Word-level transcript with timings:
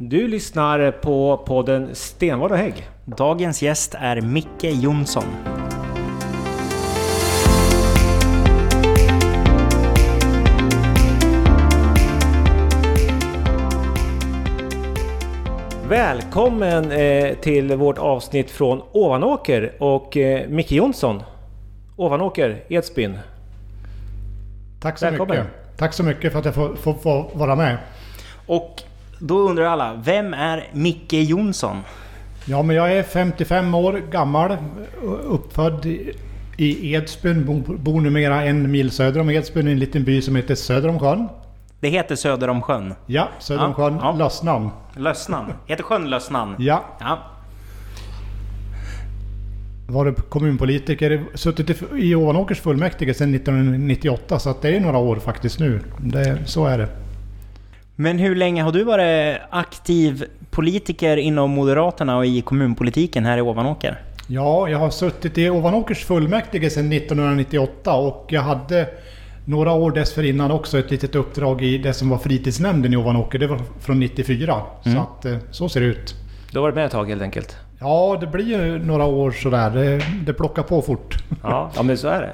Du 0.00 0.28
lyssnar 0.28 0.90
på 0.90 1.36
podden 1.36 1.88
Stenvard 1.92 2.52
och 2.52 2.58
Hägg. 2.58 2.88
Dagens 3.04 3.62
gäst 3.62 3.94
är 3.98 4.20
Micke 4.20 4.64
Jonsson. 4.64 5.24
Välkommen 15.88 16.92
eh, 16.92 17.34
till 17.34 17.76
vårt 17.76 17.98
avsnitt 17.98 18.50
från 18.50 18.82
Ovanåker 18.92 19.72
och 19.78 20.16
eh, 20.16 20.48
Micke 20.48 20.72
Jonsson. 20.72 21.22
Ovanåker, 21.96 22.64
Edsbyn. 22.68 23.18
Tack 24.80 24.98
så 24.98 25.06
Välkommen. 25.06 25.36
mycket. 25.36 25.78
Tack 25.78 25.92
så 25.92 26.02
mycket 26.02 26.32
för 26.32 26.38
att 26.38 26.44
jag 26.44 26.54
får, 26.54 26.74
får, 26.74 26.94
får 26.94 27.30
vara 27.34 27.56
med. 27.56 27.76
Och 28.46 28.82
då 29.18 29.38
undrar 29.38 29.64
alla, 29.64 29.94
vem 30.04 30.34
är 30.34 30.64
Micke 30.72 31.12
Jonsson? 31.12 31.76
Ja, 32.44 32.62
men 32.62 32.76
jag 32.76 32.92
är 32.92 33.02
55 33.02 33.74
år 33.74 34.02
gammal, 34.10 34.56
uppfödd 35.24 35.86
i- 35.86 36.14
Edsbyn, 36.94 37.44
bor, 37.78 38.00
numera 38.00 38.44
en 38.44 38.70
mil 38.70 38.90
söder 38.90 39.20
om 39.20 39.30
Edsbyn 39.30 39.68
i 39.68 39.72
en 39.72 39.78
liten 39.78 40.04
by 40.04 40.22
som 40.22 40.36
heter 40.36 40.54
Söder 40.54 40.88
om 40.88 40.98
sjön. 40.98 41.28
Det 41.80 41.88
heter 41.88 42.16
Söder 42.16 42.48
om 42.48 42.62
sjön. 42.62 42.94
Ja, 43.06 43.28
Söder 43.38 43.64
om 43.64 43.70
Ja, 43.70 43.74
sjön, 43.74 43.98
ja. 44.02 44.12
Lössnamn. 44.12 44.70
Lössnan. 44.96 45.52
Heter 45.66 45.82
sjön 45.82 46.10
Lössnan? 46.10 46.54
Ja, 46.58 46.84
Ja. 47.00 47.18
varit 49.88 50.30
kommunpolitiker, 50.30 51.24
suttit 51.34 51.70
i, 51.70 51.76
i 51.96 52.14
Ovanåkers 52.14 52.60
fullmäktige 52.60 53.14
sedan 53.14 53.34
1998 53.34 54.38
så 54.38 54.50
att 54.50 54.62
det 54.62 54.76
är 54.76 54.80
några 54.80 54.98
år 54.98 55.16
faktiskt 55.16 55.58
nu. 55.60 55.80
Det, 56.00 56.38
så 56.46 56.66
är 56.66 56.78
det. 56.78 56.88
Men 58.00 58.18
hur 58.18 58.34
länge 58.34 58.62
har 58.62 58.72
du 58.72 58.84
varit 58.84 59.38
aktiv 59.50 60.24
politiker 60.50 61.16
inom 61.16 61.50
Moderaterna 61.50 62.16
och 62.16 62.26
i 62.26 62.40
kommunpolitiken 62.40 63.24
här 63.26 63.38
i 63.38 63.40
Ovanåker? 63.40 63.98
Ja, 64.26 64.68
jag 64.68 64.78
har 64.78 64.90
suttit 64.90 65.38
i 65.38 65.50
Ovanåkers 65.50 66.04
fullmäktige 66.04 66.70
sedan 66.70 66.92
1998 66.92 67.92
och 67.92 68.26
jag 68.28 68.42
hade 68.42 68.88
några 69.44 69.72
år 69.72 69.90
dessförinnan 69.90 70.50
också 70.50 70.78
ett 70.78 70.90
litet 70.90 71.14
uppdrag 71.14 71.62
i 71.62 71.78
det 71.78 71.92
som 71.94 72.08
var 72.08 72.18
fritidsnämnden 72.18 72.92
i 72.92 72.96
Ovanåker. 72.96 73.38
Det 73.38 73.46
var 73.46 73.60
från 73.80 74.00
94. 74.00 74.60
Så 74.82 74.88
Mm. 74.88 75.02
att 75.02 75.24
eh, 75.24 75.36
så 75.50 75.68
ser 75.68 75.80
det 75.80 75.86
ut. 75.86 76.14
Du 76.52 76.58
har 76.58 76.62
varit 76.62 76.74
med 76.74 76.84
ett 76.86 76.92
tag 76.92 77.08
helt 77.08 77.22
enkelt. 77.22 77.56
Ja, 77.80 78.16
det 78.20 78.26
blir 78.26 78.46
ju 78.46 78.78
några 78.78 79.04
år 79.04 79.30
sådär. 79.30 79.70
Det, 79.70 80.00
det 80.26 80.32
plockar 80.32 80.62
på 80.62 80.82
fort. 80.82 81.14
Ja, 81.42 81.70
ja 81.76 81.82
men 81.82 81.98
så 81.98 82.08
är 82.08 82.20
det. 82.20 82.32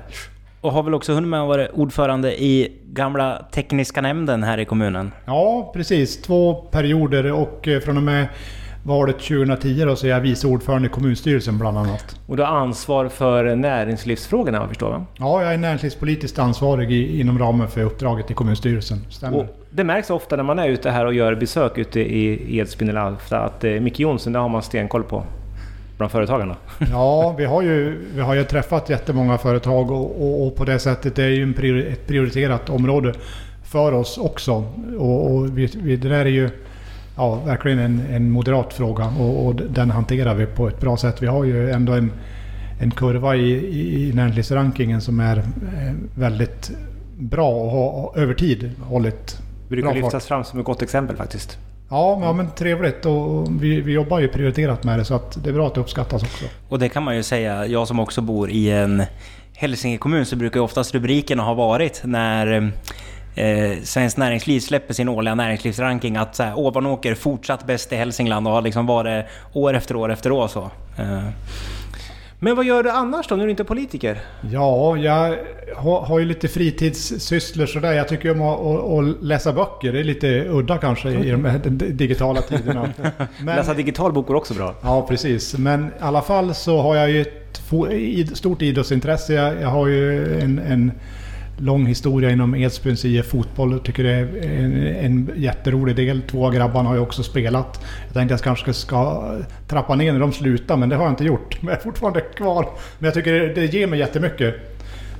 Och 0.64 0.72
har 0.72 0.82
väl 0.82 0.94
också 0.94 1.12
hunnit 1.12 1.28
med 1.28 1.40
att 1.40 1.48
vara 1.48 1.68
ordförande 1.68 2.42
i 2.42 2.72
gamla 2.92 3.46
tekniska 3.52 4.00
nämnden 4.00 4.42
här 4.42 4.58
i 4.58 4.64
kommunen? 4.64 5.12
Ja, 5.26 5.70
precis. 5.74 6.22
Två 6.22 6.54
perioder 6.54 7.32
och 7.32 7.68
eh, 7.68 7.80
från 7.80 7.96
och 7.96 8.02
med 8.02 8.26
valet 8.84 9.18
2010 9.18 9.84
då 9.84 9.96
så 9.96 10.06
är 10.06 10.10
jag 10.10 10.20
vice 10.20 10.46
ordförande 10.46 10.88
i 10.88 10.90
kommunstyrelsen 10.90 11.58
bland 11.58 11.78
annat. 11.78 12.20
Och 12.26 12.36
du 12.36 12.42
har 12.42 12.56
ansvar 12.56 13.08
för 13.08 13.56
näringslivsfrågorna 13.56 14.58
vad 14.58 14.64
jag 14.64 14.68
förstår 14.68 14.90
va? 14.90 15.06
Ja, 15.18 15.42
jag 15.42 15.54
är 15.54 15.58
näringslivspolitiskt 15.58 16.38
ansvarig 16.38 16.92
i, 16.92 17.20
inom 17.20 17.38
ramen 17.38 17.68
för 17.68 17.82
uppdraget 17.82 18.30
i 18.30 18.34
kommunstyrelsen. 18.34 18.98
Stämmer. 19.10 19.38
Och 19.38 19.46
det 19.70 19.84
märks 19.84 20.10
ofta 20.10 20.36
när 20.36 20.44
man 20.44 20.58
är 20.58 20.68
ute 20.68 20.90
här 20.90 21.06
och 21.06 21.14
gör 21.14 21.34
besök 21.34 21.78
ute 21.78 22.00
i 22.00 22.58
Edsbyn 22.58 22.88
eller 22.88 23.00
Alfta 23.00 23.38
att 23.38 23.64
eh, 23.64 23.70
Micke 23.70 24.00
Jonsson, 24.00 24.32
det 24.32 24.38
har 24.38 24.48
man 24.48 24.62
stenkoll 24.62 25.02
på. 25.02 25.24
Bland 25.96 26.12
företagarna. 26.12 26.56
Ja, 26.90 27.34
vi 27.38 27.44
har 27.44 27.62
ju, 27.62 28.04
vi 28.14 28.20
har 28.20 28.34
ju 28.34 28.44
träffat 28.44 28.90
jättemånga 28.90 29.38
företag 29.38 29.90
och, 29.90 30.22
och, 30.22 30.46
och 30.46 30.56
på 30.56 30.64
det 30.64 30.78
sättet 30.78 31.16
det 31.16 31.24
är 31.24 31.28
ju 31.28 31.42
en 31.42 31.54
priori, 31.54 31.92
ett 31.92 32.06
prioriterat 32.06 32.70
område 32.70 33.14
för 33.64 33.92
oss 33.92 34.18
också. 34.18 34.64
Och, 34.98 35.34
och 35.34 35.58
vi, 35.58 35.66
vi, 35.82 35.96
det 35.96 36.08
där 36.08 36.24
är 36.24 36.30
ju 36.30 36.50
ja, 37.16 37.34
verkligen 37.34 37.78
en, 37.78 38.02
en 38.10 38.30
moderat 38.30 38.72
fråga 38.72 39.06
och, 39.18 39.46
och 39.46 39.54
den 39.54 39.90
hanterar 39.90 40.34
vi 40.34 40.46
på 40.46 40.68
ett 40.68 40.80
bra 40.80 40.96
sätt. 40.96 41.22
Vi 41.22 41.26
har 41.26 41.44
ju 41.44 41.70
ändå 41.70 41.92
en, 41.92 42.12
en 42.80 42.90
kurva 42.90 43.36
i, 43.36 43.50
i, 43.52 44.08
i 44.08 44.12
näringslivsrankingen 44.12 45.00
som 45.00 45.20
är 45.20 45.36
eh, 45.38 45.44
väldigt 46.14 46.70
bra 47.18 47.50
och 47.50 47.70
har 47.70 48.18
över 48.18 48.34
tid 48.34 48.70
hållit 48.82 49.38
Brukar 49.68 49.94
lyftas 49.94 50.12
fart. 50.12 50.22
fram 50.22 50.44
som 50.44 50.58
ett 50.58 50.66
gott 50.66 50.82
exempel 50.82 51.16
faktiskt. 51.16 51.58
Ja, 51.94 52.16
men, 52.18 52.26
ja, 52.26 52.32
men 52.32 52.50
trevligt 52.50 53.06
och 53.06 53.24
och 53.44 53.62
vi, 53.62 53.80
vi 53.80 53.92
jobbar 53.92 54.20
ju 54.20 54.28
prioriterat 54.28 54.84
med 54.84 54.98
det 54.98 55.04
så 55.04 55.14
att 55.14 55.44
det 55.44 55.50
är 55.50 55.54
bra 55.54 55.66
att 55.66 55.74
det 55.74 55.80
uppskattas 55.80 56.22
också. 56.22 56.44
Och 56.68 56.78
det 56.78 56.88
kan 56.88 57.02
man 57.02 57.16
ju 57.16 57.22
säga, 57.22 57.66
jag 57.66 57.88
som 57.88 58.00
också 58.00 58.20
bor 58.20 58.50
i 58.50 58.70
en 58.70 59.02
Hälsinge 59.56 59.98
kommun 59.98 60.26
så 60.26 60.36
brukar 60.36 60.60
ju 60.60 60.64
oftast 60.64 60.94
rubrikerna 60.94 61.42
ha 61.42 61.54
varit 61.54 62.00
när 62.04 62.72
eh, 63.34 63.72
Svenskt 63.82 64.18
Näringsliv 64.18 64.60
släpper 64.60 64.94
sin 64.94 65.08
årliga 65.08 65.34
näringslivsranking 65.34 66.16
att 66.16 66.36
så 66.36 66.42
här, 66.42 66.58
Ovanåker 66.58 67.14
fortsatt 67.14 67.66
bäst 67.66 67.92
i 67.92 67.96
Hälsingland 67.96 68.46
och 68.46 68.52
har 68.52 68.62
liksom 68.62 68.86
varit 68.86 69.24
år 69.52 69.74
efter 69.74 69.96
år 69.96 70.12
efter 70.12 70.32
år 70.32 70.48
så. 70.48 70.70
Eh, 70.98 71.28
men 72.44 72.56
vad 72.56 72.64
gör 72.64 72.82
du 72.82 72.90
annars 72.90 73.28
då, 73.28 73.36
när 73.36 73.44
du 73.44 73.50
inte 73.50 73.62
är 73.62 73.64
politiker? 73.64 74.20
Ja, 74.50 74.96
jag 74.96 75.36
har, 75.76 76.00
har 76.00 76.18
ju 76.18 76.24
lite 76.24 76.48
fritidssysslor 76.48 77.66
sådär. 77.66 77.92
Jag 77.92 78.08
tycker 78.08 78.30
om 78.30 78.42
att, 78.42 78.60
att, 78.60 78.90
att 78.90 79.22
läsa 79.22 79.52
böcker. 79.52 79.92
Det 79.92 80.00
är 80.00 80.04
lite 80.04 80.44
udda 80.48 80.78
kanske 80.78 81.10
i 81.10 81.30
de 81.30 81.44
här 81.44 81.58
digitala 81.92 82.42
tiderna. 82.42 82.92
Men, 83.38 83.56
Läsa 83.56 83.74
digital 83.74 84.12
bok 84.12 84.26
går 84.26 84.34
också 84.34 84.54
bra. 84.54 84.74
ja, 84.82 85.06
precis. 85.08 85.58
Men 85.58 85.86
i 85.86 85.90
alla 86.00 86.22
fall 86.22 86.54
så 86.54 86.82
har 86.82 86.96
jag 86.96 87.10
ju 87.10 87.20
ett 87.20 88.36
stort 88.36 88.62
idrottsintresse. 88.62 89.34
Jag, 89.34 89.60
jag 89.60 89.68
har 89.68 89.86
ju 89.86 90.34
en, 90.40 90.58
en 90.58 90.92
lång 91.58 91.86
historia 91.86 92.30
inom 92.30 92.54
Edsbyns 92.54 93.04
IF 93.04 93.26
fotboll 93.26 93.72
Jag 93.72 93.82
tycker 93.82 94.04
det 94.04 94.10
är 94.10 94.64
en, 94.64 94.86
en 94.86 95.30
jätterolig 95.36 95.96
del. 95.96 96.22
Två 96.22 96.46
av 96.46 96.54
grabbarna 96.54 96.88
har 96.88 96.96
ju 96.96 97.02
också 97.02 97.22
spelat. 97.22 97.80
Jag 98.04 98.14
tänkte 98.14 98.34
att 98.34 98.40
jag 98.40 98.44
kanske 98.44 98.72
ska 98.72 99.32
trappa 99.68 99.94
ner 99.94 100.12
när 100.12 100.20
de 100.20 100.32
slutar, 100.32 100.76
men 100.76 100.88
det 100.88 100.96
har 100.96 101.04
jag 101.04 101.12
inte 101.12 101.24
gjort. 101.24 101.62
Men 101.62 101.68
jag 101.68 101.78
är 101.78 101.82
fortfarande 101.82 102.20
kvar. 102.20 102.68
Men 102.98 103.04
jag 103.04 103.14
tycker 103.14 103.32
det, 103.32 103.54
det 103.54 103.66
ger 103.74 103.86
mig 103.86 103.98
jättemycket. 103.98 104.73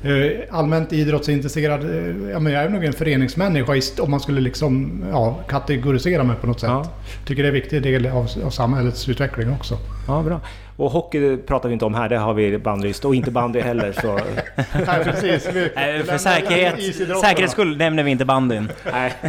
Eh, 0.04 0.56
Allmänt 0.58 0.92
idrottsintresserad. 0.92 1.84
eh, 1.84 2.30
Ja, 2.30 2.38
men 2.38 2.52
jag 2.52 2.64
är 2.64 2.68
nog 2.68 2.84
en 2.84 2.92
föreningsmänniska 2.92 4.02
om 4.02 4.10
man 4.10 4.20
skulle 4.20 4.40
liksom, 4.40 5.04
ja, 5.12 5.38
kategorisera 5.48 6.24
mig 6.24 6.36
på 6.40 6.46
något 6.46 6.60
sätt. 6.60 6.70
Ja. 6.70 6.84
Tycker 7.26 7.42
det 7.42 7.46
är 7.46 7.50
en 7.50 7.54
viktig 7.54 7.82
del 7.82 8.06
av, 8.06 8.28
av 8.44 8.50
samhällets 8.50 9.08
utveckling 9.08 9.50
också. 9.52 9.78
Ja, 10.08 10.22
bra. 10.22 10.40
Och 10.76 10.90
hockey 10.90 11.36
pratar 11.36 11.68
vi 11.68 11.72
inte 11.72 11.84
om 11.84 11.94
här, 11.94 12.08
det 12.08 12.18
har 12.18 12.34
vi 12.34 12.58
bannlyst. 12.58 13.04
Och 13.04 13.14
inte 13.14 13.30
bandy 13.30 13.60
heller 13.60 13.92
så... 13.92 14.14
Nej, 14.86 15.04
precis. 15.04 15.48
Vi 15.54 15.60
lämnar 15.74 16.02
för 16.04 16.18
säkerhet, 16.18 16.96
säkerhets 17.20 17.52
skull 17.52 17.76
nämner 17.76 18.02
vi 18.02 18.10
inte 18.10 18.24
bandyn. 18.24 18.68
Nej. 18.92 19.12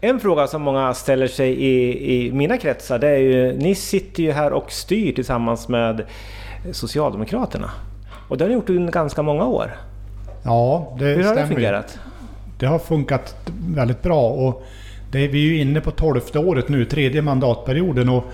En 0.00 0.20
fråga 0.20 0.46
som 0.46 0.62
många 0.62 0.94
ställer 0.94 1.26
sig 1.26 1.50
i, 1.52 2.26
i 2.26 2.32
mina 2.32 2.56
kretsar, 2.56 2.98
det 2.98 3.08
är 3.08 3.18
ju... 3.18 3.52
Ni 3.52 3.74
sitter 3.74 4.22
ju 4.22 4.32
här 4.32 4.52
och 4.52 4.72
styr 4.72 5.12
tillsammans 5.12 5.68
med 5.68 6.02
Socialdemokraterna. 6.72 7.70
Och 8.28 8.38
det 8.38 8.44
har 8.44 8.48
ni 8.48 8.54
gjort 8.54 8.70
under 8.70 8.92
ganska 8.92 9.22
många 9.22 9.46
år. 9.46 9.70
Ja, 10.42 10.96
det 10.98 11.04
Hur 11.04 11.16
har 11.16 11.22
stämmer 11.22 11.48
det 11.48 11.54
fungerat? 11.54 11.98
Det 12.58 12.66
har 12.66 12.78
funkat 12.78 13.36
väldigt 13.68 14.02
bra 14.02 14.30
och 14.30 14.66
det, 15.10 15.28
vi 15.28 15.46
är 15.46 15.52
ju 15.52 15.60
inne 15.60 15.80
på 15.80 15.90
tolfte 15.90 16.38
året 16.38 16.68
nu, 16.68 16.84
tredje 16.84 17.22
mandatperioden. 17.22 18.08
Och, 18.08 18.24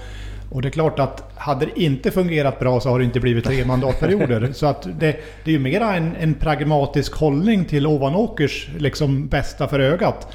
och 0.50 0.62
det 0.62 0.68
är 0.68 0.70
klart 0.70 0.98
att 0.98 1.32
hade 1.36 1.66
det 1.66 1.80
inte 1.80 2.10
fungerat 2.10 2.58
bra 2.58 2.80
så 2.80 2.88
har 2.88 2.98
det 2.98 3.04
inte 3.04 3.20
blivit 3.20 3.44
tre 3.44 3.64
mandatperioder. 3.66 4.50
Så 4.52 4.66
att 4.66 4.82
det, 4.82 5.16
det 5.44 5.50
är 5.50 5.52
ju 5.52 5.58
mera 5.58 5.94
en, 5.94 6.16
en 6.20 6.34
pragmatisk 6.34 7.14
hållning 7.14 7.64
till 7.64 7.86
Ovanåkers 7.86 8.68
liksom 8.78 9.26
bästa 9.26 9.68
för 9.68 9.80
ögat. 9.80 10.28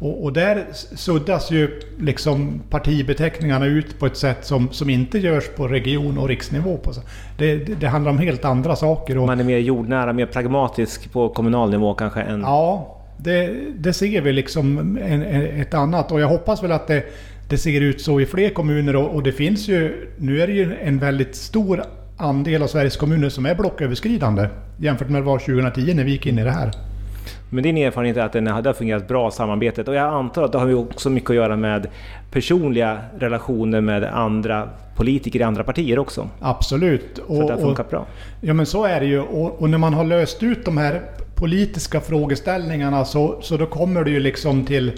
Och, 0.00 0.24
och 0.24 0.32
där 0.32 0.64
suddas 0.72 1.50
ju 1.50 1.80
liksom 1.98 2.62
partibeteckningarna 2.70 3.66
ut 3.66 3.98
på 3.98 4.06
ett 4.06 4.16
sätt 4.16 4.44
som, 4.44 4.68
som 4.72 4.90
inte 4.90 5.18
görs 5.18 5.48
på 5.56 5.68
region 5.68 6.18
och 6.18 6.28
riksnivå. 6.28 6.76
På. 6.76 6.92
Det, 7.38 7.56
det, 7.56 7.74
det 7.74 7.88
handlar 7.88 8.10
om 8.10 8.18
helt 8.18 8.44
andra 8.44 8.76
saker. 8.76 9.18
Och, 9.18 9.26
Man 9.26 9.40
är 9.40 9.44
mer 9.44 9.58
jordnära, 9.58 10.12
mer 10.12 10.26
pragmatisk 10.26 11.12
på 11.12 11.28
kommunal 11.28 11.70
nivå 11.70 11.94
kanske 11.94 12.20
än... 12.20 12.40
Ja, 12.40 12.92
det, 13.18 13.56
det 13.78 13.92
ser 13.92 14.20
vi 14.20 14.32
liksom 14.32 14.78
en, 15.02 15.22
en, 15.22 15.60
ett 15.60 15.74
annat 15.74 16.12
och 16.12 16.20
jag 16.20 16.28
hoppas 16.28 16.62
väl 16.62 16.72
att 16.72 16.86
det, 16.86 17.04
det 17.48 17.58
ser 17.58 17.80
ut 17.80 18.00
så 18.00 18.20
i 18.20 18.26
fler 18.26 18.50
kommuner 18.50 18.96
och, 18.96 19.14
och 19.14 19.22
det 19.22 19.32
finns 19.32 19.68
ju... 19.68 20.10
Nu 20.18 20.42
är 20.42 20.46
det 20.46 20.52
ju 20.52 20.76
en 20.82 20.98
väldigt 20.98 21.36
stor 21.36 21.82
andel 22.16 22.62
av 22.62 22.66
Sveriges 22.66 22.96
kommuner 22.96 23.28
som 23.28 23.46
är 23.46 23.54
blocköverskridande 23.54 24.48
jämfört 24.78 25.08
med 25.08 25.22
vad 25.22 25.38
det 25.40 25.46
var 25.46 25.60
2010 25.60 25.94
när 25.94 26.04
vi 26.04 26.10
gick 26.10 26.26
in 26.26 26.38
i 26.38 26.44
det 26.44 26.50
här. 26.50 26.70
Men 27.50 27.62
din 27.62 27.76
erfarenhet 27.76 28.16
är 28.16 28.22
att 28.22 28.32
det 28.32 28.68
har 28.68 28.72
fungerat 28.72 29.08
bra 29.08 29.30
samarbetet 29.30 29.88
och 29.88 29.94
jag 29.94 30.14
antar 30.14 30.42
att 30.42 30.52
det 30.52 30.58
har 30.58 30.66
ju 30.66 30.74
också 30.74 31.10
mycket 31.10 31.30
att 31.30 31.36
göra 31.36 31.56
med 31.56 31.86
personliga 32.30 32.98
relationer 33.18 33.80
med 33.80 34.04
andra 34.04 34.68
politiker 34.96 35.40
i 35.40 35.42
andra 35.42 35.64
partier 35.64 35.98
också. 35.98 36.28
Absolut. 36.40 37.20
Så 37.26 37.40
att 37.40 37.46
det 37.46 37.54
har 37.54 37.60
funkat 37.60 37.90
bra. 37.90 38.06
Ja 38.40 38.54
men 38.54 38.66
så 38.66 38.84
är 38.84 39.00
det 39.00 39.06
ju. 39.06 39.20
Och, 39.20 39.62
och 39.62 39.70
när 39.70 39.78
man 39.78 39.94
har 39.94 40.04
löst 40.04 40.42
ut 40.42 40.64
de 40.64 40.76
här 40.76 41.02
politiska 41.34 42.00
frågeställningarna 42.00 43.04
så, 43.04 43.38
så 43.42 43.56
då 43.56 43.66
kommer 43.66 44.04
det 44.04 44.10
ju 44.10 44.20
liksom 44.20 44.64
till 44.64 44.92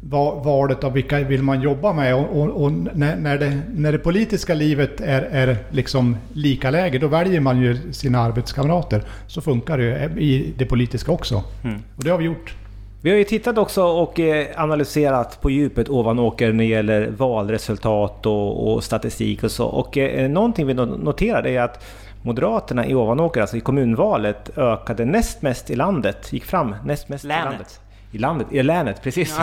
valet 0.00 0.84
av 0.84 0.92
vilka 0.92 1.20
vill 1.20 1.42
man 1.42 1.60
jobba 1.60 1.92
med. 1.92 2.14
Och, 2.14 2.40
och, 2.40 2.62
och 2.62 2.72
när, 2.72 3.16
när, 3.16 3.38
det, 3.38 3.60
när 3.74 3.92
det 3.92 3.98
politiska 3.98 4.54
livet 4.54 5.00
är, 5.00 5.22
är 5.22 5.56
liksom 5.70 6.16
lika 6.32 6.70
läge, 6.70 6.98
då 6.98 7.06
väljer 7.06 7.40
man 7.40 7.60
ju 7.60 7.92
sina 7.92 8.20
arbetskamrater. 8.20 9.02
Så 9.26 9.40
funkar 9.40 9.78
det 9.78 9.84
ju 9.84 10.20
i 10.20 10.54
det 10.58 10.66
politiska 10.66 11.12
också. 11.12 11.42
Mm. 11.64 11.82
Och 11.96 12.04
det 12.04 12.10
har 12.10 12.18
vi 12.18 12.24
gjort. 12.24 12.54
Vi 13.02 13.10
har 13.10 13.16
ju 13.16 13.24
tittat 13.24 13.58
också 13.58 13.82
och 13.82 14.20
eh, 14.20 14.46
analyserat 14.56 15.40
på 15.40 15.50
djupet 15.50 15.88
Ovanåker 15.88 16.52
när 16.52 16.64
det 16.64 16.70
gäller 16.70 17.10
valresultat 17.10 18.26
och, 18.26 18.72
och 18.72 18.84
statistik 18.84 19.44
och 19.44 19.50
så. 19.50 19.66
Och 19.66 19.98
eh, 19.98 20.30
någonting 20.30 20.66
vi 20.66 20.74
noterade 20.74 21.50
är 21.50 21.60
att 21.60 21.84
Moderaterna 22.22 22.86
i 22.86 22.94
Ovanåker, 22.94 23.40
alltså 23.40 23.56
i 23.56 23.60
kommunvalet, 23.60 24.58
ökade 24.58 25.04
näst 25.04 25.42
mest 25.42 25.70
i 25.70 25.76
landet. 25.76 26.32
Gick 26.32 26.44
fram 26.44 26.74
näst 26.84 27.08
mest 27.08 27.24
länet. 27.24 27.44
i 27.44 27.48
landet. 27.48 27.80
I 28.12 28.18
landet, 28.18 28.46
i 28.50 28.62
länet, 28.62 29.02
precis. 29.02 29.38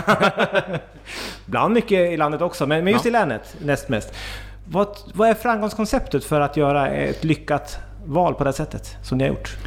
Ibland 1.47 1.73
mycket 1.73 2.12
i 2.12 2.17
landet 2.17 2.41
också, 2.41 2.67
men, 2.67 2.83
men 2.83 2.94
just 2.94 3.06
ja. 3.06 3.09
i 3.09 3.12
länet 3.12 3.56
näst 3.65 3.89
mest. 3.89 4.13
Vad, 4.69 4.88
vad 5.13 5.29
är 5.29 5.33
framgångskonceptet 5.33 6.25
för 6.25 6.41
att 6.41 6.57
göra 6.57 6.88
ett 6.89 7.23
lyckat 7.23 7.79
val 8.06 8.33
på 8.33 8.44
det 8.44 8.53
sättet 8.53 8.97
som 9.03 9.17
ni 9.17 9.23
har 9.23 9.29
gjort? 9.29 9.57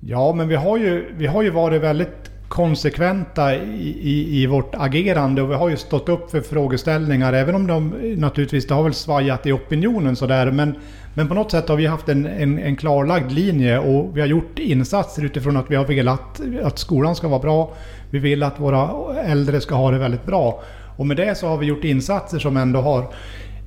Ja, 0.00 0.32
men 0.32 0.48
vi 0.48 0.54
har 0.54 0.76
ju, 0.76 1.14
vi 1.16 1.26
har 1.26 1.42
ju 1.42 1.50
varit 1.50 1.82
väldigt 1.82 2.31
konsekventa 2.52 3.54
i, 3.54 3.98
i, 4.02 4.42
i, 4.42 4.46
vårt 4.46 4.74
agerande 4.74 5.42
och 5.42 5.50
vi 5.50 5.54
har 5.54 5.68
ju 5.68 5.76
stått 5.76 6.08
upp 6.08 6.30
för 6.30 6.40
frågeställningar 6.40 7.32
även 7.32 7.54
om 7.54 7.66
de 7.66 7.88
naturligtvis, 8.16 8.66
det 8.66 8.74
har 8.74 8.82
väl 8.82 8.94
svajat 8.94 9.46
i 9.46 9.52
opinionen 9.52 10.16
sådär 10.16 10.50
men, 10.50 10.74
men 11.14 11.28
på 11.28 11.34
något 11.34 11.50
sätt 11.50 11.68
har 11.68 11.76
vi 11.76 11.86
haft 11.86 12.08
en, 12.08 12.26
en, 12.26 12.58
en 12.58 12.76
klarlagd 12.76 13.32
linje 13.32 13.78
och 13.78 14.16
vi 14.16 14.20
har 14.20 14.28
gjort 14.28 14.58
insatser 14.58 15.24
utifrån 15.24 15.56
att 15.56 15.70
vi 15.70 15.76
har 15.76 15.84
velat 15.84 16.40
att 16.62 16.78
skolan 16.78 17.16
ska 17.16 17.28
vara 17.28 17.40
bra. 17.40 17.72
Vi 18.10 18.18
vill 18.18 18.42
att 18.42 18.60
våra 18.60 18.90
äldre 19.20 19.60
ska 19.60 19.74
ha 19.74 19.90
det 19.90 19.98
väldigt 19.98 20.26
bra. 20.26 20.62
Och 20.96 21.06
med 21.06 21.16
det 21.16 21.38
så 21.38 21.46
har 21.46 21.56
vi 21.56 21.66
gjort 21.66 21.84
insatser 21.84 22.38
som 22.38 22.56
ändå 22.56 22.80
har 22.80 23.06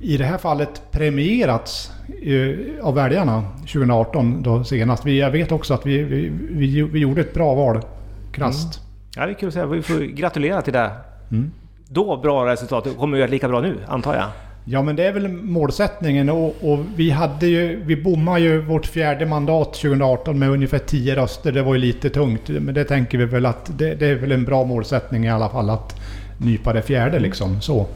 i 0.00 0.16
det 0.16 0.24
här 0.24 0.38
fallet 0.38 0.82
premierats 0.90 1.92
eh, 2.22 2.84
av 2.86 2.94
väljarna 2.94 3.44
2018 3.58 4.42
då 4.42 4.64
senast. 4.64 5.06
jag 5.06 5.30
vet 5.30 5.52
också 5.52 5.74
att 5.74 5.86
vi, 5.86 6.02
vi, 6.02 6.32
vi, 6.50 6.82
vi 6.82 6.98
gjorde 6.98 7.20
ett 7.20 7.34
bra 7.34 7.54
val 7.54 7.80
krasst. 8.36 8.80
Mm. 8.80 8.86
Ja, 9.16 9.26
det 9.26 9.32
är 9.32 9.34
kul 9.34 9.48
att 9.48 9.54
säga. 9.54 9.66
Vi 9.66 9.82
får 9.82 10.00
gratulera 10.00 10.62
till 10.62 10.72
det. 10.72 10.90
Mm. 11.30 11.50
Då 11.88 12.16
bra 12.16 12.46
resultat. 12.46 12.84
Det 12.84 12.90
kommer 12.90 13.18
ju 13.18 13.24
att 13.24 13.30
lika 13.30 13.48
bra 13.48 13.60
nu, 13.60 13.76
antar 13.88 14.14
jag? 14.14 14.26
Ja, 14.68 14.82
men 14.82 14.96
det 14.96 15.06
är 15.06 15.12
väl 15.12 15.28
målsättningen 15.28 16.30
och, 16.30 16.54
och, 16.62 16.78
vi 16.96 17.10
hade 17.10 17.46
ju... 17.46 17.82
Vi 17.84 17.96
bommade 17.96 18.40
ju 18.40 18.60
vårt 18.60 18.86
fjärde 18.86 19.26
mandat 19.26 19.74
2018 19.74 20.38
med 20.38 20.50
ungefär 20.50 20.78
10 20.78 21.16
röster. 21.16 21.52
Det 21.52 21.62
var 21.62 21.74
ju 21.74 21.80
lite 21.80 22.10
tungt, 22.10 22.48
men 22.48 22.74
det 22.74 22.84
tänker 22.84 23.18
vi 23.18 23.24
väl 23.24 23.46
att 23.46 23.78
det, 23.78 23.94
det 23.94 24.06
är 24.06 24.14
väl 24.14 24.32
en 24.32 24.44
bra 24.44 24.64
målsättning 24.64 25.24
i 25.24 25.30
alla 25.30 25.48
fall 25.48 25.70
att 25.70 26.00
nypa 26.38 26.72
det 26.72 26.82
fjärde 26.82 27.18
liksom. 27.18 27.60
Så. 27.60 27.86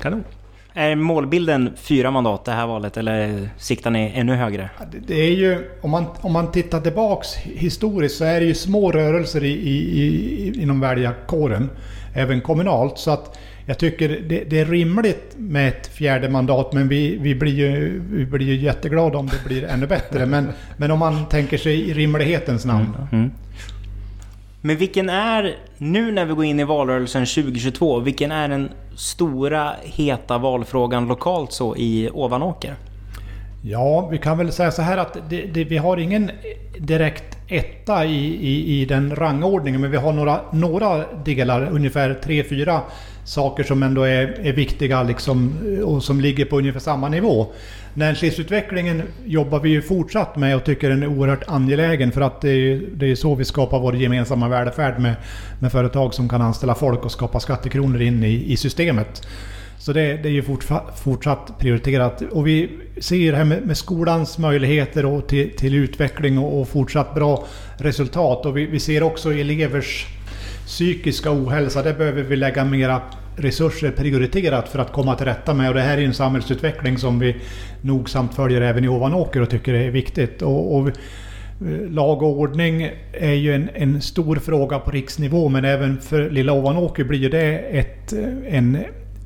Kanon. 0.00 0.24
Är 0.78 0.96
målbilden 0.96 1.70
fyra 1.76 2.10
mandat 2.10 2.44
det 2.44 2.52
här 2.52 2.66
valet 2.66 2.96
eller 2.96 3.48
siktar 3.56 3.90
ni 3.90 4.12
ännu 4.14 4.34
högre? 4.34 4.70
Det 5.06 5.14
är 5.14 5.32
ju, 5.32 5.70
om 5.80 5.90
man, 5.90 6.04
om 6.20 6.32
man 6.32 6.52
tittar 6.52 6.80
tillbaks 6.80 7.36
historiskt 7.36 8.16
så 8.16 8.24
är 8.24 8.40
det 8.40 8.46
ju 8.46 8.54
små 8.54 8.92
rörelser 8.92 9.44
i, 9.44 9.52
i, 9.52 10.02
i, 10.02 10.62
inom 10.62 10.80
väljarkåren. 10.80 11.70
Även 12.14 12.40
kommunalt. 12.40 12.98
Så 12.98 13.10
att 13.10 13.38
jag 13.66 13.78
tycker 13.78 14.08
det, 14.08 14.44
det, 14.44 14.60
är 14.60 14.64
rimligt 14.64 15.34
med 15.36 15.68
ett 15.68 15.86
fjärde 15.86 16.28
mandat 16.28 16.72
men 16.72 16.88
vi, 16.88 17.16
vi, 17.16 17.34
blir 17.34 17.54
ju, 17.54 18.02
vi 18.12 18.24
blir 18.24 18.46
ju 18.46 18.56
jätteglada 18.56 19.18
om 19.18 19.26
det 19.26 19.48
blir 19.48 19.64
ännu 19.64 19.86
bättre. 19.86 20.26
Men, 20.26 20.48
men 20.76 20.90
om 20.90 20.98
man 20.98 21.26
tänker 21.26 21.58
sig 21.58 21.90
i 21.90 21.94
rimlighetens 21.94 22.64
namn. 22.64 22.96
Mm. 22.96 23.08
Mm. 23.12 23.30
Men 24.60 24.76
vilken 24.76 25.08
är, 25.08 25.56
nu 25.78 26.12
när 26.12 26.24
vi 26.24 26.34
går 26.34 26.44
in 26.44 26.60
i 26.60 26.64
valrörelsen 26.64 27.26
2022, 27.26 28.00
vilken 28.00 28.32
är 28.32 28.48
den 28.48 28.70
stora 28.96 29.72
heta 29.82 30.38
valfrågan 30.38 31.08
lokalt 31.08 31.52
så 31.52 31.76
i 31.76 32.10
Ovanåker? 32.12 32.76
Ja, 33.64 34.08
vi 34.10 34.18
kan 34.18 34.38
väl 34.38 34.52
säga 34.52 34.70
så 34.70 34.82
här 34.82 34.98
att 34.98 35.16
det, 35.28 35.42
det, 35.42 35.64
vi 35.64 35.76
har 35.76 35.96
ingen 35.96 36.30
direkt 36.78 37.37
etta 37.48 38.04
i, 38.04 38.26
i, 38.26 38.80
i 38.80 38.84
den 38.84 39.16
rangordningen 39.16 39.80
men 39.80 39.90
vi 39.90 39.96
har 39.96 40.12
några, 40.12 40.40
några 40.52 41.04
delar, 41.24 41.68
ungefär 41.72 42.14
tre, 42.24 42.44
fyra 42.44 42.80
saker 43.24 43.64
som 43.64 43.82
ändå 43.82 44.02
är, 44.02 44.40
är 44.42 44.52
viktiga 44.52 45.02
liksom, 45.02 45.54
och 45.84 46.02
som 46.02 46.20
ligger 46.20 46.44
på 46.44 46.58
ungefär 46.58 46.80
samma 46.80 47.08
nivå. 47.08 47.46
Näringslivsutvecklingen 47.94 49.02
jobbar 49.24 49.60
vi 49.60 49.68
ju 49.70 49.82
fortsatt 49.82 50.36
med 50.36 50.56
och 50.56 50.64
tycker 50.64 50.90
den 50.90 51.02
är 51.02 51.06
oerhört 51.06 51.44
angelägen 51.46 52.12
för 52.12 52.20
att 52.20 52.40
det 52.40 52.50
är, 52.50 52.82
det 52.94 53.10
är 53.10 53.14
så 53.14 53.34
vi 53.34 53.44
skapar 53.44 53.78
vår 53.78 53.96
gemensamma 53.96 54.48
välfärd 54.48 55.00
med, 55.00 55.14
med 55.58 55.72
företag 55.72 56.14
som 56.14 56.28
kan 56.28 56.42
anställa 56.42 56.74
folk 56.74 57.04
och 57.04 57.12
skapa 57.12 57.40
skattekronor 57.40 58.02
in 58.02 58.24
i, 58.24 58.52
i 58.52 58.56
systemet. 58.56 59.26
Så 59.78 59.92
det, 59.92 60.16
det 60.22 60.28
är 60.28 60.32
ju 60.32 60.42
fortsatt, 60.42 61.00
fortsatt 61.00 61.58
prioriterat. 61.58 62.22
Och 62.22 62.46
vi 62.46 62.70
ser 62.98 63.32
det 63.32 63.38
här 63.38 63.44
med, 63.44 63.66
med 63.66 63.76
skolans 63.76 64.38
möjligheter 64.38 65.06
och 65.06 65.28
till, 65.28 65.56
till 65.56 65.74
utveckling 65.74 66.38
och, 66.38 66.60
och, 66.60 66.68
fortsatt 66.68 67.14
bra 67.14 67.46
resultat. 67.76 68.46
Och 68.46 68.56
vi, 68.56 68.66
vi 68.66 68.80
ser 68.80 69.02
också 69.02 69.32
elevers 69.32 70.06
psykiska 70.66 71.32
ohälsa. 71.32 71.82
Det 71.82 71.94
behöver 71.94 72.22
vi 72.22 72.36
lägga 72.36 72.64
mera 72.64 73.02
resurser 73.36 73.90
prioriterat 73.90 74.68
för 74.68 74.78
att 74.78 74.92
komma 74.92 75.14
till 75.14 75.26
rätta 75.26 75.54
med. 75.54 75.68
Och 75.68 75.74
det 75.74 75.80
här 75.80 75.98
är 75.98 76.02
en 76.02 76.14
samhällsutveckling 76.14 76.98
som 76.98 77.18
vi 77.18 77.36
nogsamt 77.80 78.34
följer 78.34 78.60
även 78.60 78.84
i 78.84 78.88
Ovanåker 78.88 79.40
och 79.40 79.50
tycker 79.50 79.74
är 79.74 79.90
viktigt. 79.90 80.42
Och, 80.42 80.76
och 80.76 80.90
lag 81.88 82.22
och 82.22 82.38
ordning 82.38 82.90
är 83.12 83.32
ju 83.32 83.54
en, 83.54 83.70
en, 83.74 84.00
stor 84.00 84.36
fråga 84.36 84.78
på 84.78 84.90
riksnivå 84.90 85.48
men 85.48 85.64
även 85.64 86.00
för 86.00 86.30
lilla 86.30 86.52
Ovanåker 86.52 87.04
blir 87.04 87.30
det 87.30 87.58
ett, 87.58 88.12
en, 88.46 88.78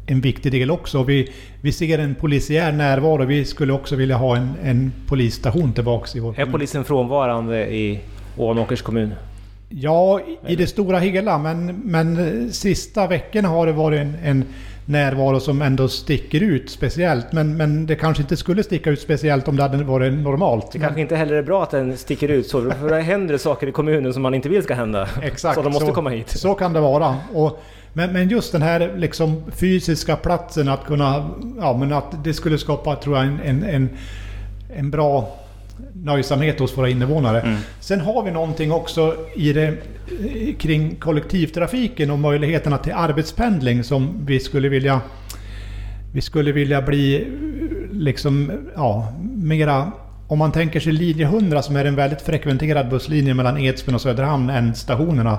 en 0.07 0.21
viktig 0.21 0.53
del 0.53 0.71
också. 0.71 1.03
Vi, 1.03 1.33
vi 1.61 1.73
ser 1.73 1.99
en 1.99 2.15
polisiär 2.15 2.73
närvaro. 2.73 3.25
Vi 3.25 3.45
skulle 3.45 3.73
också 3.73 3.97
vilja 3.97 4.17
ha 4.17 4.37
en, 4.37 4.55
en 4.65 4.93
polisstation 5.07 5.73
tillbaks 5.73 6.17
i 6.17 6.21
vår 6.21 6.33
kommun. 6.33 6.49
Är 6.49 6.53
polisen 6.53 6.85
frånvarande 6.85 7.75
i 7.75 8.01
Ovanåkers 8.37 8.83
kommun? 8.83 9.15
Ja, 9.69 10.21
i 10.47 10.57
det 10.57 10.67
stora 10.67 10.99
hela. 10.99 11.39
Men, 11.39 11.67
men 11.67 12.53
sista 12.53 13.07
veckorna 13.07 13.49
har 13.49 13.67
det 13.67 13.73
varit 13.73 14.01
en, 14.01 14.17
en 14.25 14.45
närvaro 14.85 15.41
som 15.41 15.63
ändå 15.63 15.89
sticker 15.89 16.43
ut 16.43 16.71
speciellt. 16.71 17.33
Men, 17.33 17.57
men 17.57 17.87
det 17.87 17.95
kanske 17.95 18.23
inte 18.23 18.37
skulle 18.37 18.63
sticka 18.63 18.91
ut 18.91 19.01
speciellt 19.01 19.49
om 19.49 19.57
det 19.57 19.63
hade 19.63 19.85
varit 19.85 20.13
normalt. 20.13 20.73
Det 20.73 20.79
kanske 20.79 21.01
inte 21.01 21.17
heller 21.17 21.35
är 21.35 21.43
bra 21.43 21.63
att 21.63 21.71
den 21.71 21.97
sticker 21.97 22.29
ut 22.29 22.47
så. 22.47 22.71
För 22.71 22.89
det 22.89 23.01
händer 23.01 23.39
saker 23.39 23.67
i 23.67 23.73
kommunen 23.73 24.13
som 24.13 24.23
man 24.23 24.35
inte 24.35 24.49
vill 24.49 24.63
ska 24.63 24.75
hända. 24.75 25.09
Exakt. 25.23 25.55
Så 25.55 25.63
de 25.63 25.73
måste 25.73 25.89
så, 25.89 25.95
komma 25.95 26.11
hit. 26.11 26.29
Så 26.29 26.55
kan 26.55 26.73
det 26.73 26.81
vara. 26.81 27.17
Och, 27.35 27.63
men, 27.93 28.13
men 28.13 28.29
just 28.29 28.53
den 28.53 28.63
här 28.63 28.93
liksom 28.97 29.43
fysiska 29.53 30.17
platsen 30.17 30.69
att 30.69 30.85
kunna... 30.85 31.31
Ja, 31.61 31.77
men 31.77 31.93
att 31.93 32.25
det 32.25 32.35
skulle 32.35 32.59
skapa, 32.59 32.97
tror 32.97 33.17
jag, 33.17 33.27
en, 33.27 33.41
en, 33.41 33.63
en, 33.65 33.89
en 34.77 34.91
bra 34.91 35.39
nöjsamhet 35.95 36.61
hos 36.61 36.79
våra 36.79 36.89
invånare. 36.89 37.41
Mm. 37.41 37.57
Sen 37.81 38.01
har 38.01 38.23
vi 38.23 38.31
någonting 38.31 38.73
också 38.73 39.17
i 39.37 39.53
det, 39.53 39.77
kring 40.59 40.97
kollektivtrafiken 40.97 42.11
och 42.11 42.19
möjligheterna 42.19 42.79
till 42.79 42.93
arbetspendling 42.93 43.85
som 43.85 44.27
vi 44.27 44.41
skulle 44.41 44.69
vilja 44.69 45.01
vi 46.13 46.21
skulle 46.21 46.53
vilja 46.53 46.83
bli 46.83 47.27
liksom, 47.93 48.53
ja, 48.75 49.13
mera... 49.35 49.93
Om 50.29 50.39
man 50.39 50.53
tänker 50.53 50.81
sig 50.81 50.93
linje 50.93 51.27
100 51.27 51.63
som 51.63 51.77
är 51.77 51.85
en 51.85 51.97
väldigt 51.97 52.23
frekventerad 52.23 52.91
busslinje 52.91 53.35
mellan 53.35 53.59
Edsbyn 53.59 53.95
och 53.95 54.01
Söderhamn, 54.01 54.51
än 54.51 54.75
stationerna. 54.75 55.39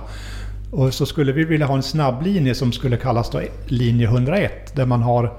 Och 0.72 0.94
så 0.94 1.06
skulle 1.06 1.32
vi 1.32 1.44
vilja 1.44 1.66
ha 1.66 1.76
en 1.76 1.84
snabblinje 1.84 2.56
som 2.56 2.72
skulle 2.72 2.98
kallas 2.98 3.30
då 3.30 3.42
linje 3.68 4.08
101. 4.08 4.76
Där 4.76 4.86
man 4.86 5.02
har 5.02 5.38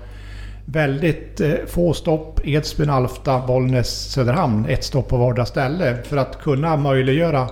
väldigt 0.67 1.41
eh, 1.41 1.55
få 1.67 1.95
stopp. 1.95 2.41
Edsbyn, 2.45 2.91
Alfta, 2.91 3.47
Bollnäs, 3.47 4.13
Söderhamn. 4.13 4.67
Ett 4.69 4.85
stopp 4.85 5.09
på 5.09 5.17
vardera 5.17 5.47
ställe. 5.47 5.99
För 6.03 6.17
att 6.17 6.43
kunna 6.43 6.77
möjliggöra 6.77 7.49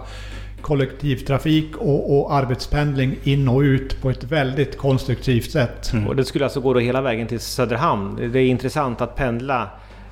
kollektivtrafik 0.60 1.76
och, 1.76 2.18
och, 2.18 2.34
arbetspendling 2.34 3.16
in 3.22 3.48
och 3.48 3.60
ut 3.60 4.02
på 4.02 4.10
ett 4.10 4.24
väldigt 4.24 4.78
konstruktivt 4.78 5.50
sätt. 5.50 5.92
Mm. 5.92 6.08
Och 6.08 6.16
det 6.16 6.24
skulle 6.24 6.44
alltså 6.44 6.60
gå 6.60 6.74
då 6.74 6.80
hela 6.80 7.00
vägen 7.00 7.26
till 7.26 7.40
Söderhamn. 7.40 8.32
Det 8.32 8.38
är 8.38 8.46
intressant 8.46 9.00
att 9.00 9.16
pendla 9.16 9.70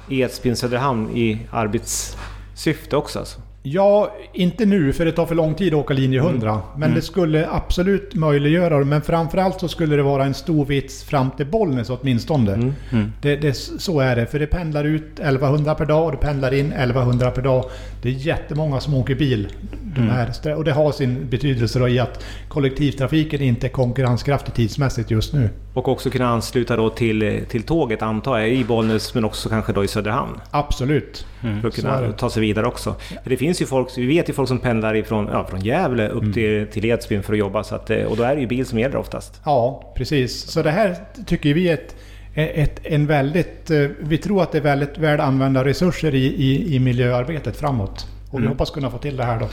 Edsbyn, 0.08 0.56
Söderhamn 0.56 1.10
i 1.16 1.46
arbetssyfte 1.50 2.96
också 2.96 3.18
alltså. 3.18 3.40
Ja, 3.62 4.16
inte 4.32 4.66
nu 4.66 4.92
för 4.92 5.04
det 5.04 5.12
tar 5.12 5.26
för 5.26 5.34
lång 5.34 5.54
tid 5.54 5.74
att 5.74 5.80
åka 5.80 5.94
linje 5.94 6.18
100. 6.18 6.50
Mm. 6.50 6.62
Men 6.74 6.82
mm. 6.82 6.94
det 6.94 7.02
skulle 7.02 7.48
absolut 7.50 8.14
möjliggöra 8.14 8.78
det. 8.78 8.84
Men 8.84 9.02
framförallt 9.02 9.60
så 9.60 9.68
skulle 9.68 9.96
det 9.96 10.02
vara 10.02 10.24
en 10.24 10.34
stor 10.34 10.64
vits 10.64 11.04
fram 11.04 11.30
till 11.30 11.46
Bollnäs 11.46 11.90
åtminstone. 11.90 12.52
Mm. 12.52 12.72
Mm. 12.90 13.12
Det, 13.22 13.36
det, 13.36 13.54
så 13.54 14.00
är 14.00 14.16
det. 14.16 14.26
För 14.26 14.38
det 14.38 14.46
pendlar 14.46 14.84
ut 14.84 15.20
1100 15.20 15.74
per 15.74 15.86
dag 15.86 16.04
och 16.04 16.12
det 16.12 16.16
pendlar 16.16 16.54
in 16.54 16.72
1100 16.72 17.30
per 17.30 17.42
dag. 17.42 17.64
Det 18.02 18.08
är 18.08 18.12
jättemånga 18.12 18.80
som 18.80 18.94
åker 18.94 19.14
bil. 19.14 19.48
De 19.94 20.00
mm. 20.00 20.10
här, 20.10 20.54
och 20.56 20.64
det 20.64 20.72
har 20.72 20.92
sin 20.92 21.28
betydelse 21.30 21.78
då 21.78 21.88
i 21.88 21.98
att 21.98 22.24
kollektivtrafiken 22.48 23.42
inte 23.42 23.66
är 23.66 23.70
konkurrenskraftig 23.70 24.54
tidsmässigt 24.54 25.10
just 25.10 25.32
nu. 25.32 25.48
Och 25.74 25.88
också 25.88 26.10
kunna 26.10 26.28
ansluta 26.28 26.76
då 26.76 26.90
till, 26.90 27.44
till 27.48 27.62
tåget 27.62 28.02
antar 28.02 28.38
jag, 28.38 28.48
i 28.48 28.64
Bollnäs 28.64 29.14
men 29.14 29.24
också 29.24 29.48
kanske 29.48 29.72
då 29.72 29.84
i 29.84 29.88
Söderhamn? 29.88 30.40
Absolut. 30.50 31.26
Mm. 31.42 31.60
För 31.60 31.68
att 31.68 31.74
kunna 31.74 32.12
ta 32.12 32.30
sig 32.30 32.40
vidare 32.40 32.66
också. 32.66 32.94
För 33.22 33.30
det 33.30 33.36
finns 33.36 33.62
ju 33.62 33.66
folk, 33.66 33.88
vi 33.96 34.06
vet 34.06 34.28
ju 34.28 34.32
folk 34.32 34.48
som 34.48 34.58
pendlar 34.58 34.96
ifrån, 34.96 35.28
ja, 35.32 35.46
från 35.46 35.60
Gävle 35.60 36.08
upp 36.08 36.22
mm. 36.22 36.32
till, 36.32 36.66
till 36.66 36.84
Edsbyn 36.84 37.22
för 37.22 37.32
att 37.32 37.38
jobba. 37.38 37.64
Så 37.64 37.74
att, 37.74 37.90
och 37.90 38.16
då 38.16 38.22
är 38.22 38.34
det 38.34 38.40
ju 38.40 38.46
bil 38.46 38.66
som 38.66 38.78
gäller 38.78 38.96
oftast. 38.96 39.40
Ja, 39.44 39.92
precis. 39.96 40.50
Så 40.50 40.62
det 40.62 40.70
här 40.70 40.96
tycker 41.26 41.54
vi 41.54 41.68
är 41.68 41.74
ett, 41.74 41.96
ett, 42.34 42.80
en 42.84 43.06
väldigt... 43.06 43.70
Eh, 43.70 43.86
vi 44.00 44.18
tror 44.18 44.42
att 44.42 44.52
det 44.52 44.58
är 44.58 44.62
väldigt 44.62 44.98
väl 44.98 45.20
använda 45.20 45.64
resurser 45.64 46.14
i, 46.14 46.26
i, 46.26 46.74
i 46.74 46.78
miljöarbetet 46.78 47.56
framåt. 47.56 48.06
Och 48.30 48.38
vi 48.38 48.42
mm. 48.42 48.48
hoppas 48.48 48.70
kunna 48.70 48.90
få 48.90 48.98
till 48.98 49.16
det 49.16 49.24
här 49.24 49.40
då. 49.40 49.48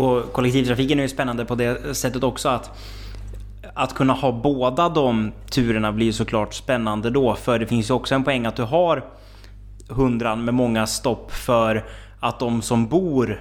Och 0.00 0.32
kollektivtrafiken 0.32 0.98
är 0.98 1.02
ju 1.02 1.08
spännande 1.08 1.44
på 1.44 1.54
det 1.54 1.96
sättet 1.96 2.24
också 2.24 2.48
att 2.48 2.70
att 3.74 3.94
kunna 3.94 4.12
ha 4.12 4.32
båda 4.32 4.88
de 4.88 5.32
turerna 5.50 5.92
blir 5.92 6.12
såklart 6.12 6.54
spännande 6.54 7.10
då. 7.10 7.34
För 7.34 7.58
det 7.58 7.66
finns 7.66 7.90
ju 7.90 7.94
också 7.94 8.14
en 8.14 8.24
poäng 8.24 8.46
att 8.46 8.56
du 8.56 8.62
har 8.62 9.04
hundran 9.88 10.44
med 10.44 10.54
många 10.54 10.86
stopp 10.86 11.32
för 11.32 11.84
att 12.20 12.38
de 12.38 12.62
som 12.62 12.86
bor 12.86 13.40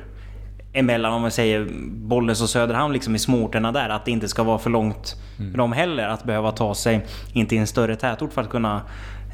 emellan, 0.74 1.14
om 1.14 1.22
man 1.22 1.32
säger 1.32 1.68
Bollnäs 1.90 2.42
och 2.42 2.50
Söderhamn, 2.50 2.94
liksom 2.94 3.16
i 3.16 3.20
småorterna 3.20 3.72
där. 3.72 3.90
Att 3.90 4.06
det 4.06 4.12
inte 4.12 4.28
ska 4.28 4.44
vara 4.44 4.58
för 4.58 4.70
långt 4.70 5.16
mm. 5.40 5.52
för 5.52 5.58
dem 5.58 5.72
heller 5.72 6.08
att 6.08 6.24
behöva 6.24 6.52
ta 6.52 6.76
sig 6.76 7.06
in 7.34 7.46
till 7.46 7.58
en 7.58 7.68
större 7.68 7.96
tätort 7.96 8.34
för 8.34 8.42
att 8.42 8.50
kunna 8.50 8.82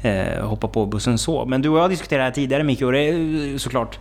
eh, 0.02 0.46
hoppa 0.46 0.68
på 0.68 0.86
bussen 0.86 1.18
så. 1.18 1.44
Men 1.44 1.62
du 1.62 1.68
och 1.68 1.78
jag 1.78 1.82
har 1.82 1.88
diskuterat 1.88 2.20
det 2.20 2.24
här 2.24 2.30
tidigare 2.30 2.64
Micke 2.64 2.82
och 2.82 2.92
det 2.92 2.98
är 2.98 3.58
såklart 3.58 3.98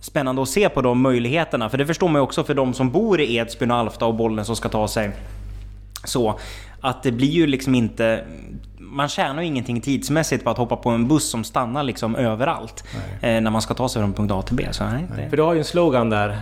spännande 0.00 0.42
att 0.42 0.48
se 0.48 0.68
på 0.68 0.82
de 0.82 1.00
möjligheterna. 1.00 1.68
För 1.68 1.78
det 1.78 1.86
förstår 1.86 2.08
man 2.08 2.14
ju 2.14 2.20
också 2.20 2.44
för 2.44 2.54
de 2.54 2.74
som 2.74 2.90
bor 2.90 3.20
i 3.20 3.36
Edsbyn, 3.36 3.70
Alfta 3.70 4.06
och 4.06 4.14
Bollnäs 4.14 4.50
och 4.50 4.56
ska 4.56 4.68
ta 4.68 4.88
sig 4.88 5.10
så. 6.04 6.38
Att 6.80 7.02
det 7.02 7.12
blir 7.12 7.30
ju 7.30 7.46
liksom 7.46 7.74
inte... 7.74 8.24
Man 8.78 9.08
tjänar 9.08 9.42
ju 9.42 9.48
ingenting 9.48 9.80
tidsmässigt 9.80 10.44
på 10.44 10.50
att 10.50 10.58
hoppa 10.58 10.76
på 10.76 10.90
en 10.90 11.08
buss 11.08 11.30
som 11.30 11.44
stannar 11.44 11.82
liksom 11.82 12.16
överallt. 12.16 12.84
Eh, 13.20 13.40
när 13.40 13.50
man 13.50 13.62
ska 13.62 13.74
ta 13.74 13.88
sig 13.88 14.02
från 14.02 14.12
punkt 14.12 14.30
A 14.30 14.42
till 14.42 14.56
B. 14.56 14.66
Så, 14.70 14.84
nej, 14.84 15.06
nej. 15.16 15.30
För 15.30 15.36
du 15.36 15.42
har 15.42 15.52
ju 15.52 15.58
en 15.58 15.64
slogan 15.64 16.10
där. 16.10 16.38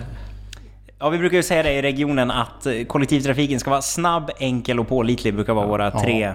Ja, 0.99 1.09
vi 1.09 1.19
brukar 1.19 1.37
ju 1.37 1.43
säga 1.43 1.63
det 1.63 1.73
i 1.73 1.83
regionen 1.83 2.31
att 2.31 2.67
kollektivtrafiken 2.89 3.61
ska 3.61 3.71
vara 3.71 3.83
snabb, 3.83 4.31
enkel 4.39 4.81
och 4.81 4.89
pålitlig. 4.89 5.35
brukar 5.35 5.55
vara 5.55 5.67
våra 5.67 5.91
tre 5.91 6.21
ja. 6.21 6.35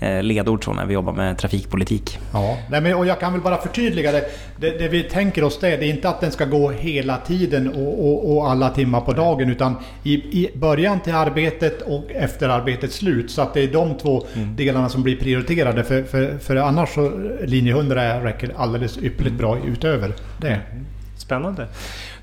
Eh, 0.00 0.22
ledord 0.22 0.64
så 0.64 0.72
när 0.72 0.86
vi 0.86 0.94
jobbar 0.94 1.12
med 1.12 1.38
trafikpolitik. 1.38 2.18
Ja, 2.32 2.58
Nej, 2.70 2.80
men, 2.80 2.94
och 2.94 3.06
jag 3.06 3.20
kan 3.20 3.32
väl 3.32 3.42
bara 3.42 3.56
förtydliga 3.56 4.12
det. 4.12 4.24
Det, 4.56 4.78
det 4.78 4.88
vi 4.88 5.02
tänker 5.02 5.44
oss 5.44 5.58
det, 5.58 5.76
det 5.76 5.86
är 5.86 5.90
inte 5.90 6.08
att 6.08 6.20
den 6.20 6.32
ska 6.32 6.44
gå 6.44 6.70
hela 6.70 7.16
tiden 7.16 7.68
och, 7.68 8.06
och, 8.06 8.36
och 8.36 8.50
alla 8.50 8.70
timmar 8.70 9.00
på 9.00 9.12
dagen 9.12 9.50
utan 9.50 9.76
i, 10.02 10.14
i, 10.14 10.50
början 10.54 11.00
till 11.00 11.14
arbetet 11.14 11.82
och 11.82 12.10
efter 12.10 12.48
arbetets 12.48 12.96
slut. 12.96 13.30
Så 13.30 13.42
att 13.42 13.54
det 13.54 13.60
är 13.60 13.72
de 13.72 13.98
två 13.98 14.26
mm. 14.34 14.56
delarna 14.56 14.88
som 14.88 15.02
blir 15.02 15.16
prioriterade. 15.16 15.84
För, 15.84 16.02
för, 16.02 16.38
för 16.38 16.56
annars 16.56 16.94
så 16.94 17.12
linje 17.44 17.72
100 17.72 18.24
räcker 18.24 18.52
alldeles 18.56 18.98
ypperligt 18.98 19.36
bra 19.36 19.58
utöver 19.66 20.12
det. 20.40 20.48
Mm. 20.48 20.86
Spännande. 21.16 21.66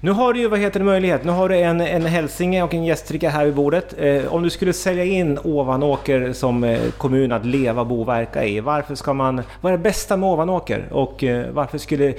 Nu 0.03 0.11
har 0.11 0.33
du 0.33 0.39
ju 0.39 0.47
vad 0.47 0.59
heter 0.59 0.79
det, 0.79 0.85
möjlighet. 0.85 1.23
Nu 1.23 1.31
har 1.31 1.49
du 1.49 1.57
en, 1.57 1.81
en 1.81 2.05
hälsinge 2.05 2.63
och 2.63 2.73
en 2.73 2.83
gästrika 2.83 3.29
här 3.29 3.45
vid 3.45 3.55
bordet. 3.55 3.95
Eh, 3.97 4.33
om 4.33 4.43
du 4.43 4.49
skulle 4.49 4.73
sälja 4.73 5.05
in 5.05 5.39
Ovanåker 5.43 6.33
som 6.33 6.63
eh, 6.63 6.79
kommun 6.97 7.31
att 7.31 7.45
leva, 7.45 7.85
bo, 7.85 8.03
verka 8.03 8.45
i. 8.45 8.59
Varför 8.59 8.95
ska 8.95 9.13
man... 9.13 9.41
Vad 9.61 9.73
är 9.73 9.77
det 9.77 9.83
bästa 9.83 10.17
med 10.17 10.29
Ovanåker? 10.29 10.87
Och 10.91 11.23
eh, 11.23 11.45
varför 11.53 11.77
skulle 11.77 12.13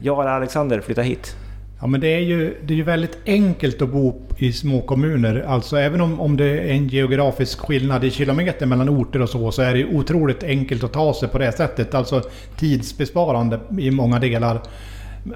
jag 0.00 0.20
eller 0.20 0.30
Alexander 0.30 0.80
flytta 0.80 1.02
hit? 1.02 1.36
Ja 1.80 1.86
men 1.86 2.00
det 2.00 2.14
är 2.14 2.20
ju, 2.20 2.56
det 2.66 2.72
är 2.72 2.76
ju 2.76 2.82
väldigt 2.82 3.18
enkelt 3.26 3.82
att 3.82 3.88
bo 3.88 4.14
i 4.38 4.52
små 4.52 4.82
kommuner. 4.82 5.44
Alltså 5.48 5.76
även 5.76 6.00
om, 6.00 6.20
om 6.20 6.36
det 6.36 6.44
är 6.44 6.68
en 6.68 6.88
geografisk 6.88 7.58
skillnad 7.58 8.04
i 8.04 8.10
kilometer 8.10 8.66
mellan 8.66 8.88
orter 8.88 9.22
och 9.22 9.28
så, 9.28 9.52
så 9.52 9.62
är 9.62 9.74
det 9.74 9.84
otroligt 9.84 10.42
enkelt 10.42 10.84
att 10.84 10.92
ta 10.92 11.14
sig 11.14 11.28
på 11.28 11.38
det 11.38 11.52
sättet. 11.52 11.94
Alltså 11.94 12.22
tidsbesparande 12.56 13.60
i 13.78 13.90
många 13.90 14.18
delar 14.18 14.60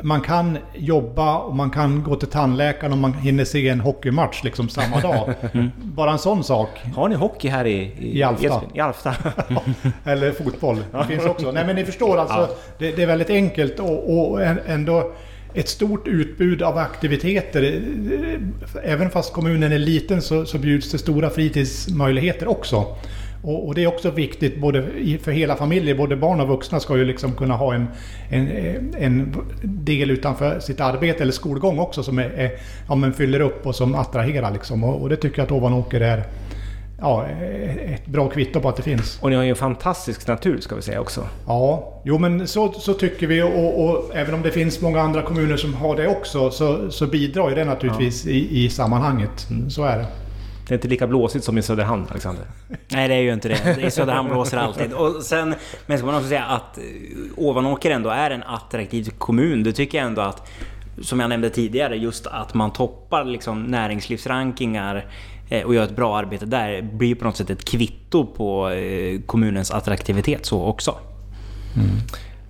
man 0.03 0.21
kan 0.21 0.59
jobba 0.75 1.39
och 1.39 1.57
man 1.57 1.71
kan 1.71 2.03
gå 2.03 2.17
till 2.17 2.29
tandläkaren 2.29 2.93
och 2.93 2.99
man 2.99 3.15
hinner 3.15 3.45
se 3.45 3.69
en 3.69 3.81
hockeymatch 3.81 4.45
liksom 4.45 4.69
samma 4.69 5.01
dag. 5.01 5.35
Mm. 5.53 5.71
Bara 5.83 6.13
en 6.13 6.19
sån 6.19 6.45
sak. 6.45 6.69
Har 6.97 7.09
ni 7.09 7.15
hockey 7.15 7.49
här 7.49 7.65
i, 7.65 7.93
i, 7.99 8.19
I 8.19 8.23
Alfta? 8.23 8.63
I 8.75 8.81
Alfta. 8.81 9.15
Eller 10.05 10.33
fotboll. 10.33 10.85
Det 10.93 11.05
finns 11.05 11.25
också. 11.25 11.53
Nej 11.53 11.67
men 11.67 11.77
ni 11.77 11.85
förstår 11.85 12.17
alltså. 12.17 12.49
Det, 12.79 12.97
det, 12.97 13.03
är 13.03 13.07
väldigt 13.07 13.31
enkelt 13.31 13.79
och, 13.79 14.19
och 14.19 14.43
ändå 14.67 15.13
ett 15.55 15.69
stort 15.69 16.09
utbud 16.09 16.63
av 16.63 16.79
aktiviteter. 16.79 17.83
Även 18.85 19.11
fast 19.11 19.33
kommunen 19.33 19.73
är 19.73 19.79
liten 19.79 20.23
så, 20.23 20.45
så 20.45 20.59
bjuds 20.59 20.91
det 20.93 20.99
stora 20.99 21.31
fritidsmöjligheter 21.31 22.49
också. 22.49 22.97
Och, 23.43 23.67
och, 23.67 23.75
det 23.75 23.83
är 23.83 23.87
också 23.87 24.11
viktigt 24.11 24.61
både 24.61 24.83
för 25.23 25.33
hela 25.33 25.57
familjen, 25.57 25.97
både 25.97 26.17
barn 26.17 26.41
och 26.41 26.49
vuxna 26.49 26.81
ska 26.81 26.97
ju 26.97 27.05
liksom 27.05 27.33
kunna 27.33 27.57
ha 27.57 27.75
en, 27.75 27.87
en, 28.31 28.49
en 28.99 29.37
del 29.63 30.11
utanför 30.11 30.61
sitt 30.61 30.81
arbete 30.81 31.23
eller 31.23 31.33
skolgång 31.33 31.79
också 31.79 32.03
som 32.03 32.19
är, 32.19 32.31
är, 32.31 32.51
ja, 32.89 32.95
men 32.95 33.13
fyller 33.13 33.41
upp 33.41 33.67
och 33.67 33.75
som 33.75 33.95
attraherar. 33.95 34.51
Liksom. 34.51 34.85
Och, 34.85 35.03
och 35.03 35.09
det 35.09 35.17
tycker 35.17 35.39
jag 35.39 35.47
att 35.47 35.53
Ovanåker 35.53 36.01
är 36.01 36.25
ja, 37.03 37.27
ett 37.95 38.07
bra 38.07 38.29
kvitto 38.29 38.61
på 38.61 38.69
att 38.69 38.77
det 38.77 38.83
finns. 38.83 39.19
Och 39.23 39.31
ni 39.31 39.37
har 39.37 39.43
ju 39.43 39.51
en 39.51 39.57
fantastisk 39.57 40.27
natur 40.27 40.61
ska 40.61 40.75
vi 40.75 40.83
säga 40.83 41.01
också. 41.01 41.27
Ja, 41.47 41.93
jo 42.05 42.19
men 42.19 42.49
så, 42.49 42.73
så 42.73 42.95
tycker 42.95 43.27
vi 43.27 43.43
och, 43.43 43.85
och, 43.85 44.17
även 44.17 44.35
om 44.35 44.43
det 44.43 44.51
finns 44.51 44.81
många 44.81 45.01
andra 45.01 45.23
kommuner 45.23 45.57
som 45.57 45.75
har 45.75 45.97
det 45.97 46.09
också 46.09 46.51
så, 46.51 46.91
så 46.91 47.07
bidrar 47.07 47.49
ju 47.49 47.55
det 47.55 47.65
naturligtvis 47.65 48.27
ja. 48.27 48.33
i, 48.33 48.65
i 48.65 48.71
sammanhanget. 48.71 49.51
Mm. 49.51 49.71
Så 49.71 49.85
är 49.85 49.99
det. 49.99 50.07
Det 50.69 50.75
är 50.75 50.77
inte 50.77 50.89
lika 50.89 51.07
blåsigt 51.07 51.45
som 51.45 51.59
i 51.59 51.63
Söderhamn, 51.63 52.07
Alexander. 52.11 52.45
Nej, 52.89 53.09
det 53.09 53.15
är 53.15 53.21
ju 53.21 53.33
inte 53.33 53.49
det. 53.49 53.87
I 53.87 53.91
Söderhamn 53.91 54.29
blåser 54.29 54.57
det 54.57 54.63
alltid. 54.63 54.93
Och 54.93 55.23
sen, 55.23 55.55
men 55.87 55.99
ska 55.99 56.07
man 56.07 56.15
också 56.15 56.29
säga 56.29 56.45
att 56.45 56.79
eh, 56.79 56.85
Ovanåker 57.37 57.91
ändå 57.91 58.11
är 58.11 58.31
en 58.31 58.43
attraktiv 58.43 59.11
kommun. 59.19 59.63
Det 59.63 59.73
tycker 59.73 59.99
jag 59.99 60.07
ändå 60.07 60.23
att, 60.23 60.49
som 61.03 61.21
jag 61.21 61.29
nämnde 61.29 61.51
tidigare, 61.51 61.97
just 61.97 62.27
att 62.27 62.55
man 62.55 62.73
toppar 62.73 63.25
liksom 63.25 63.63
näringslivsrankingar 63.63 65.07
eh, 65.49 65.63
och 65.63 65.75
gör 65.75 65.85
ett 65.85 65.97
bra 65.97 66.19
arbete 66.19 66.47
där 66.47 66.83
blir 66.83 67.15
på 67.15 67.25
något 67.25 67.37
sätt 67.37 67.51
ett 67.51 67.65
kvitto 67.65 68.27
på 68.27 68.71
eh, 68.71 69.21
kommunens 69.21 69.71
attraktivitet 69.71 70.47
så 70.47 70.65
också. 70.65 70.95
Mm. 71.77 71.91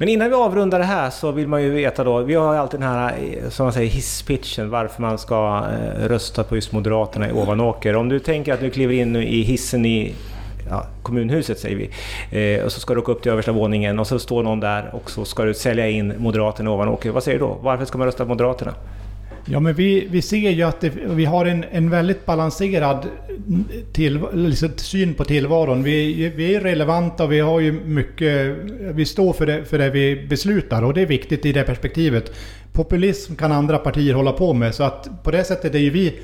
Men 0.02 0.08
innan 0.08 0.28
vi 0.28 0.34
avrundar 0.34 0.78
det 0.78 0.84
här 0.84 1.10
så 1.10 1.32
vill 1.32 1.48
man 1.48 1.62
ju 1.62 1.70
veta 1.70 2.04
då, 2.04 2.22
vi 2.22 2.34
har 2.34 2.54
ju 2.54 2.60
alltid 2.60 2.80
den 2.80 2.88
här, 2.88 3.14
som 3.48 3.66
man 3.66 3.72
säger, 3.72 3.90
hisspitchen, 3.90 4.70
varför 4.70 5.02
man 5.02 5.18
ska 5.18 5.64
eh, 5.72 6.08
rösta 6.08 6.44
på 6.44 6.54
just 6.54 6.72
Moderaterna 6.72 7.28
i 7.28 7.32
Ovanåker. 7.32 7.96
Om 7.96 8.08
du 8.08 8.18
tänker 8.18 8.52
att 8.54 8.60
du 8.60 8.70
kliver 8.70 8.94
in 8.94 9.16
i 9.16 9.42
hissen 9.42 9.86
i 9.86 10.14
ja, 10.70 10.86
kommunhuset 11.02 11.58
säger 11.58 11.76
vi. 11.76 11.90
Eh, 12.56 12.64
och 12.64 12.72
så 12.72 12.80
ska 12.80 12.94
du 12.94 13.00
åka 13.00 13.12
upp 13.12 13.22
till 13.22 13.32
översta 13.32 13.52
våningen 13.52 13.98
och 13.98 14.06
så 14.06 14.18
står 14.18 14.42
någon 14.42 14.60
där 14.60 14.90
och 14.94 15.10
så 15.10 15.24
ska 15.24 15.44
du 15.44 15.54
sälja 15.54 15.88
in 15.88 16.14
Moderaterna 16.18 16.70
i 16.70 16.72
Ovanåker. 16.72 17.10
Vad 17.10 17.22
säger 17.22 17.38
du 17.38 17.44
då? 17.44 17.58
Varför 17.62 17.84
ska 17.84 17.98
man 17.98 18.06
rösta 18.06 18.24
på 18.24 18.28
Moderaterna? 18.28 18.74
Ja, 19.44 19.60
men 19.60 19.74
vi, 19.74 20.06
vi 20.10 20.22
ser 20.22 20.50
ju 20.50 20.62
att 20.62 20.80
det, 20.80 20.92
vi 21.06 21.24
har 21.24 21.46
en, 21.46 21.64
en 21.70 21.90
väldigt 21.90 22.26
balanserad 22.26 23.06
till, 23.92 24.20
liksom, 24.32 24.68
syn 24.76 25.14
på 25.14 25.24
tillvaron. 25.24 25.82
Vi, 25.82 26.28
vi 26.36 26.54
är 26.54 26.60
relevanta 26.60 27.24
och 27.24 27.32
vi 27.32 27.40
har 27.40 27.60
ju 27.60 27.72
mycket... 27.72 28.56
Vi 28.80 29.04
står 29.04 29.32
för 29.32 29.46
det, 29.46 29.64
för 29.64 29.78
det 29.78 29.90
vi 29.90 30.26
beslutar 30.26 30.82
och 30.82 30.94
det 30.94 31.00
är 31.00 31.06
viktigt 31.06 31.46
i 31.46 31.52
det 31.52 31.62
perspektivet. 31.62 32.32
Populism 32.72 33.34
kan 33.34 33.52
andra 33.52 33.78
partier 33.78 34.14
hålla 34.14 34.32
på 34.32 34.52
med 34.52 34.74
så 34.74 34.84
att 34.84 35.24
på 35.24 35.30
det 35.30 35.44
sättet 35.44 35.74
är 35.74 35.78
ju 35.78 35.90
vi... 35.90 36.14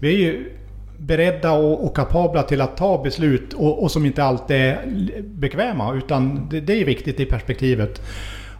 Vi 0.00 0.14
är 0.14 0.18
ju 0.18 0.50
beredda 0.98 1.52
och, 1.52 1.84
och 1.84 1.96
kapabla 1.96 2.42
till 2.42 2.60
att 2.60 2.76
ta 2.76 3.02
beslut 3.02 3.52
och, 3.52 3.82
och 3.82 3.90
som 3.90 4.06
inte 4.06 4.24
alltid 4.24 4.56
är 4.56 4.78
bekväma 5.22 5.94
utan 5.94 6.48
det, 6.50 6.60
det 6.60 6.80
är 6.80 6.84
viktigt 6.84 7.20
i 7.20 7.24
perspektivet. 7.24 8.00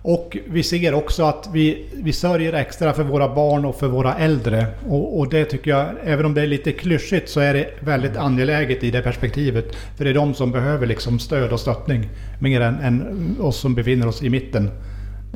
Och 0.06 0.38
vi 0.46 0.62
ser 0.62 0.94
också 0.94 1.25
att 1.25 1.49
vi, 1.52 1.87
vi 1.92 2.12
sörjer 2.12 2.52
extra 2.52 2.92
för 2.92 3.02
våra 3.02 3.34
barn 3.34 3.64
och 3.64 3.76
för 3.76 3.88
våra 3.88 4.14
äldre. 4.14 4.66
Och, 4.88 5.18
och, 5.18 5.28
det 5.30 5.44
tycker 5.44 5.70
jag, 5.70 5.87
även 6.04 6.26
om 6.26 6.34
det 6.34 6.42
är 6.42 6.46
lite 6.46 6.73
klyschigt, 6.73 7.28
så 7.28 7.40
är 7.40 7.54
det 7.54 7.70
väldigt 7.80 8.16
angeläget 8.16 8.84
i 8.84 8.90
det 8.90 9.02
perspektivet. 9.02 9.76
För 9.96 10.04
det 10.04 10.11
är 10.11 10.14
de 10.14 10.34
som 10.34 10.52
behöver 10.52 10.87
liksom 10.87 11.18
stöd 11.18 11.52
och 11.52 11.61
stöttning. 11.61 12.08
Mer 12.40 12.61
än, 12.61 12.80
än 12.80 13.37
oss 13.40 13.56
som 13.56 13.75
befinner 13.75 14.06
oss 14.06 14.23
i 14.23 14.30
mitten. 14.30 14.70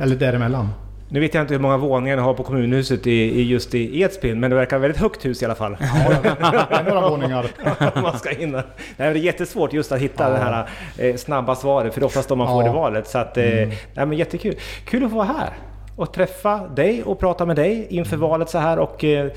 Eller 0.00 0.16
däremellan. 0.16 0.68
Nu 1.10 1.20
vet 1.20 1.34
jag 1.34 1.42
inte 1.42 1.54
hur 1.54 1.60
många 1.60 1.76
våningar 1.76 2.16
ni 2.16 2.22
har 2.22 2.34
på 2.34 2.42
kommunhuset 2.42 3.06
i, 3.06 3.40
i 3.40 3.42
just 3.42 3.74
i 3.74 4.00
Edsbyn, 4.00 4.40
men 4.40 4.50
det 4.50 4.56
verkar 4.56 4.78
väldigt 4.78 5.00
högt 5.00 5.24
hus 5.24 5.42
i 5.42 5.44
alla 5.44 5.54
fall. 5.54 5.76
Ja, 5.80 6.82
några 6.86 7.10
våningar. 7.10 7.46
man 8.02 8.18
ska 8.18 8.30
in 8.30 8.50
Nej, 8.50 8.62
det 8.96 9.04
är 9.04 9.14
jättesvårt 9.14 9.72
just 9.72 9.92
att 9.92 10.00
hitta 10.00 10.24
ja. 10.24 10.30
det 10.30 10.38
här 10.38 10.68
eh, 10.98 11.16
snabba 11.16 11.54
svaret, 11.54 11.94
för 11.94 12.00
det 12.00 12.04
är 12.04 12.06
oftast 12.06 12.28
då 12.28 12.36
man 12.36 12.46
får 12.48 12.62
det 12.62 12.70
valet. 12.70 13.08
Så 13.08 13.18
att, 13.18 13.36
eh, 13.36 13.44
mm. 13.44 13.68
nej, 13.68 14.06
men 14.06 14.12
jättekul. 14.12 14.54
Kul 14.84 15.04
att 15.04 15.10
få 15.10 15.16
vara 15.16 15.26
här 15.26 15.50
och 15.96 16.12
träffa 16.12 16.68
dig 16.68 17.02
och 17.02 17.18
prata 17.18 17.46
med 17.46 17.56
dig 17.56 17.86
inför 17.90 18.16
valet 18.16 18.50
så 18.50 18.58
här. 18.58 18.78
Och, 18.78 19.04
eh, 19.04 19.30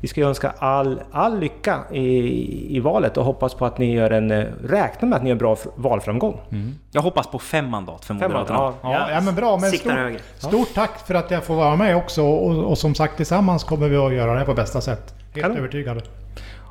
vi 0.00 0.08
ska 0.08 0.20
önska 0.20 0.54
all, 0.58 1.00
all 1.12 1.38
lycka 1.38 1.80
i, 1.92 2.76
i 2.76 2.80
valet 2.80 3.16
och 3.16 3.24
hoppas 3.24 3.54
på 3.54 3.66
att 3.66 3.78
ni 3.78 3.92
gör 3.92 4.10
en... 4.10 4.30
Eh, 4.30 4.44
räkna 4.64 5.08
med 5.08 5.16
att 5.16 5.22
ni 5.22 5.28
gör 5.28 5.36
bra 5.36 5.56
valframgång. 5.74 6.40
Mm. 6.52 6.74
Jag 6.90 7.02
hoppas 7.02 7.26
på 7.26 7.38
fem 7.38 7.70
mandat 7.70 8.04
för 8.04 8.14
Moderaterna. 8.14 8.58
Ja, 8.58 8.74
ja, 8.82 9.10
ja, 9.10 9.20
men 9.20 9.34
bra. 9.34 9.56
Men 9.56 9.70
stort, 9.70 10.20
stort 10.38 10.74
tack 10.74 11.06
för 11.06 11.14
att 11.14 11.30
jag 11.30 11.44
får 11.44 11.54
vara 11.54 11.76
med 11.76 11.96
också. 11.96 12.22
Och, 12.22 12.64
och, 12.64 12.78
som 12.78 12.94
sagt, 12.94 13.16
tillsammans 13.16 13.64
kommer 13.64 13.88
vi 13.88 13.96
att 13.96 14.12
göra 14.12 14.32
det 14.32 14.38
här 14.38 14.46
på 14.46 14.54
bästa 14.54 14.80
sätt. 14.80 15.14
Helt 15.34 15.42
Kanon. 15.42 15.58
övertygade. 15.58 16.00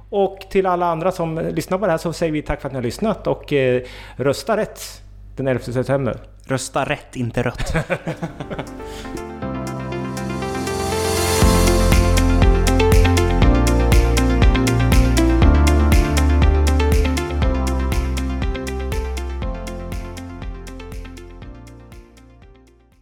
Och 0.10 0.40
till 0.50 0.66
alla 0.66 0.86
andra 0.86 1.12
som 1.12 1.40
lyssnar 1.40 1.78
på 1.78 1.86
det 1.86 1.92
här 1.92 1.98
så 1.98 2.14
säger 2.14 2.34
vi 2.34 2.42
tack 2.42 2.62
för 2.62 2.68
att 2.68 2.74
ni 2.74 2.78
har 2.78 2.84
lyssnat 2.84 3.28
och 3.28 3.54
eh, 3.54 3.82
rösta 4.16 4.58
rätt 4.58 4.82
den 5.36 5.48
11 5.48 5.64
september. 5.64 6.18
Rösta 6.46 6.86
rätt, 6.86 7.16
inte 7.16 7.44
rött. 7.44 7.76